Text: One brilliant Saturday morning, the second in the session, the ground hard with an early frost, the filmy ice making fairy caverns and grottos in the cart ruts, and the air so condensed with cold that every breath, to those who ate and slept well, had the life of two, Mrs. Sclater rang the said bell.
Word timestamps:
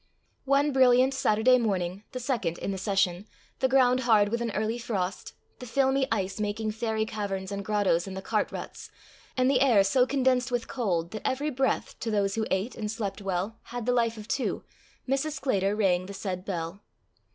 One 0.45 0.71
brilliant 0.71 1.13
Saturday 1.13 1.59
morning, 1.59 2.03
the 2.11 2.19
second 2.19 2.57
in 2.57 2.71
the 2.71 2.79
session, 2.79 3.27
the 3.59 3.67
ground 3.67 3.99
hard 3.99 4.29
with 4.29 4.41
an 4.41 4.49
early 4.55 4.79
frost, 4.79 5.33
the 5.59 5.67
filmy 5.67 6.07
ice 6.11 6.39
making 6.39 6.71
fairy 6.71 7.05
caverns 7.05 7.51
and 7.51 7.63
grottos 7.63 8.07
in 8.07 8.15
the 8.15 8.21
cart 8.23 8.51
ruts, 8.51 8.89
and 9.37 9.47
the 9.47 9.61
air 9.61 9.83
so 9.83 10.07
condensed 10.07 10.49
with 10.49 10.67
cold 10.67 11.11
that 11.11 11.21
every 11.23 11.51
breath, 11.51 11.99
to 11.99 12.09
those 12.09 12.33
who 12.33 12.47
ate 12.49 12.73
and 12.75 12.89
slept 12.89 13.21
well, 13.21 13.59
had 13.65 13.85
the 13.85 13.93
life 13.93 14.17
of 14.17 14.27
two, 14.27 14.63
Mrs. 15.07 15.33
Sclater 15.33 15.75
rang 15.75 16.07
the 16.07 16.15
said 16.15 16.45
bell. 16.45 16.81